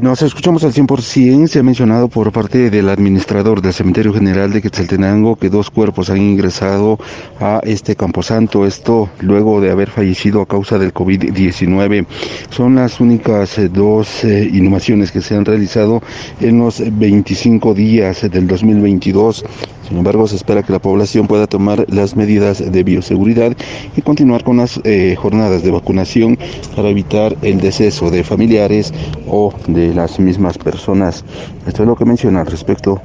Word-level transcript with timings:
Nos 0.00 0.22
escuchamos 0.22 0.64
al 0.64 0.72
100%. 0.72 1.46
Se 1.46 1.58
ha 1.58 1.62
mencionado 1.62 2.08
por 2.08 2.32
parte 2.32 2.70
del 2.70 2.88
administrador 2.88 3.60
del 3.60 3.74
Cementerio 3.74 4.14
General 4.14 4.50
de 4.50 4.62
Quetzaltenango 4.62 5.36
que 5.36 5.50
dos 5.50 5.68
cuerpos 5.70 6.08
han 6.08 6.16
ingresado 6.16 6.98
a 7.38 7.60
este 7.64 7.96
camposanto. 7.96 8.64
Esto 8.64 9.10
luego 9.20 9.60
de 9.60 9.70
haber 9.70 9.90
fallecido 9.90 10.40
a 10.40 10.46
causa 10.46 10.78
del 10.78 10.94
COVID-19. 10.94 12.06
Son 12.48 12.76
las 12.76 12.98
únicas 12.98 13.58
eh, 13.58 13.68
dos 13.68 14.24
eh, 14.24 14.48
inhumaciones 14.50 15.12
que 15.12 15.20
se 15.20 15.36
han 15.36 15.44
realizado 15.44 16.00
en 16.40 16.58
los 16.60 16.82
25 16.98 17.74
días 17.74 18.22
del 18.22 18.46
2022. 18.46 19.44
Sin 19.90 19.98
embargo, 19.98 20.28
se 20.28 20.36
espera 20.36 20.62
que 20.62 20.70
la 20.70 20.78
población 20.78 21.26
pueda 21.26 21.48
tomar 21.48 21.84
las 21.88 22.14
medidas 22.14 22.70
de 22.70 22.84
bioseguridad 22.84 23.56
y 23.96 24.02
continuar 24.02 24.44
con 24.44 24.58
las 24.58 24.78
eh, 24.84 25.16
jornadas 25.18 25.64
de 25.64 25.72
vacunación 25.72 26.38
para 26.76 26.90
evitar 26.90 27.36
el 27.42 27.60
deceso 27.60 28.08
de 28.08 28.22
familiares 28.22 28.94
o 29.26 29.52
de 29.66 29.92
las 29.92 30.20
mismas 30.20 30.58
personas. 30.58 31.24
Esto 31.66 31.82
es 31.82 31.88
lo 31.88 31.96
que 31.96 32.04
menciona 32.04 32.42
al 32.42 32.46
respecto 32.46 33.02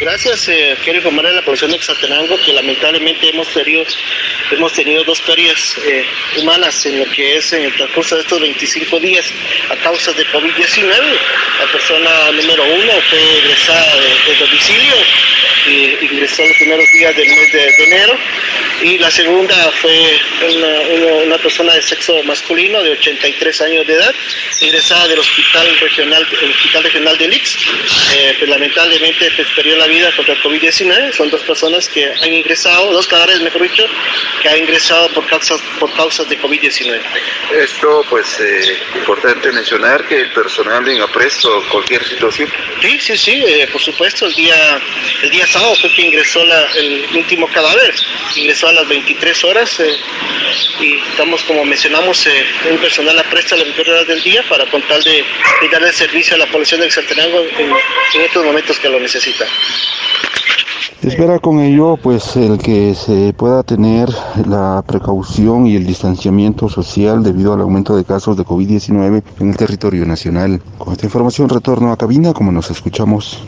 Gracias, 0.00 0.48
eh, 0.48 0.74
quiero 0.82 0.98
informar 0.98 1.26
a 1.26 1.32
la 1.32 1.42
población 1.42 1.72
de 1.72 1.76
Exatenango 1.76 2.34
que 2.42 2.54
lamentablemente 2.54 3.28
hemos 3.28 3.46
tenido, 3.48 3.84
hemos 4.50 4.72
tenido 4.72 5.04
dos 5.04 5.20
pérdidas 5.20 5.76
eh, 5.86 6.06
humanas 6.38 6.86
en 6.86 7.00
lo 7.00 7.04
que 7.10 7.36
es 7.36 7.52
en 7.52 7.64
el 7.64 7.74
transcurso 7.74 8.14
de 8.14 8.22
estos 8.22 8.40
25 8.40 8.98
días 8.98 9.26
a 9.68 9.76
causa 9.76 10.10
de 10.14 10.24
COVID-19. 10.28 10.88
La 10.88 11.70
persona 11.70 12.32
número 12.32 12.64
uno 12.64 12.92
fue 13.10 13.38
egresada 13.40 13.94
de, 13.96 14.36
domicilio, 14.36 14.94
y 15.66 15.98
ingresó 16.04 16.46
los 16.46 16.56
primeros 16.56 16.90
días 16.92 17.14
del 17.16 17.28
mes 17.28 17.52
de, 17.52 17.84
enero, 17.84 18.18
y 18.82 18.98
la 18.98 19.10
segunda 19.10 19.70
fue 19.80 20.18
una, 20.46 21.38
persona 21.38 21.74
de 21.74 21.82
sexo 21.82 22.22
masculino 22.24 22.82
de 22.82 22.90
83 22.92 23.60
años 23.62 23.86
de 23.86 23.94
edad, 23.94 24.14
ingresada 24.60 25.08
del 25.08 25.18
Hospital 25.18 25.78
Regional, 25.80 26.26
el 26.42 26.50
Hospital 26.50 26.84
Regional 26.84 27.18
de 27.18 27.28
Lix. 27.28 27.56
Eh, 28.14 28.34
pues, 28.38 28.50
lamentablemente 28.50 29.30
pues, 29.36 29.48
perdió 29.54 29.76
la 29.76 29.86
vida 29.86 30.14
contra 30.16 30.34
el 30.34 30.42
COVID-19. 30.42 31.12
Son 31.12 31.30
dos 31.30 31.42
personas 31.42 31.88
que 31.88 32.04
han 32.04 32.32
ingresado, 32.32 32.92
dos 32.92 33.06
cadáveres, 33.06 33.40
mejor 33.40 33.62
dicho, 33.62 33.86
que 34.42 34.48
han 34.48 34.58
ingresado 34.58 35.08
por 35.10 35.26
causas, 35.26 35.60
por 35.78 35.92
causas 35.94 36.28
de 36.28 36.38
COVID-19. 36.40 37.00
Esto, 37.58 38.04
pues, 38.08 38.38
eh, 38.40 38.78
importante 38.96 39.52
mencionar 39.52 40.06
que 40.06 40.20
el 40.20 40.30
personal 40.32 40.86
en 40.88 41.00
apresto 41.00 41.62
cualquier 41.70 42.04
situación. 42.04 42.48
Sí, 42.80 42.98
sí, 43.00 43.16
sí, 43.16 43.44
eh, 43.46 43.68
por 43.70 43.80
supuesto. 43.80 44.26
El 44.26 44.34
día, 44.34 44.80
el 45.22 45.30
día 45.30 45.46
sábado 45.46 45.74
fue 45.80 45.92
que 45.94 46.02
ingresó 46.02 46.42
el 46.42 47.06
último 47.16 47.48
cadáver. 47.48 47.94
Ingresó 48.36 48.68
a 48.68 48.72
las 48.72 48.88
23 48.88 49.44
horas 49.44 49.80
eh, 49.80 49.96
y 50.80 50.98
estamos, 51.10 51.42
como 51.44 51.64
mencionamos, 51.64 52.26
un 52.70 52.78
personal 52.78 53.18
apresto 53.18 53.54
a 53.54 53.58
las 53.58 53.66
24 53.66 53.92
horas 53.92 54.08
del 54.08 54.22
día 54.22 54.42
para 54.48 54.68
contar 54.70 55.02
de, 55.02 55.24
de 55.60 55.68
darle 55.70 55.92
servicio 55.92 56.34
a 56.34 56.38
la 56.38 56.46
población 56.46 56.80
del 56.80 56.90
Santenango 56.90 57.40
en, 57.40 57.70
en 57.70 58.20
estos 58.22 58.44
momentos 58.44 58.78
que 58.78 58.88
lo 58.88 58.98
necesita. 58.98 59.44
Espera 61.02 61.38
con 61.38 61.60
ello 61.60 61.96
pues 61.96 62.36
el 62.36 62.58
que 62.58 62.94
se 62.94 63.32
pueda 63.32 63.62
tener 63.62 64.10
la 64.46 64.82
precaución 64.86 65.66
y 65.66 65.74
el 65.74 65.86
distanciamiento 65.86 66.68
social 66.68 67.22
debido 67.22 67.54
al 67.54 67.62
aumento 67.62 67.96
de 67.96 68.04
casos 68.04 68.36
de 68.36 68.44
COVID-19 68.44 69.22
en 69.40 69.48
el 69.48 69.56
territorio 69.56 70.04
nacional. 70.04 70.60
Con 70.76 70.92
esta 70.92 71.06
información 71.06 71.48
retorno 71.48 71.90
a 71.90 71.96
cabina 71.96 72.34
como 72.34 72.52
nos 72.52 72.70
escuchamos. 72.70 73.42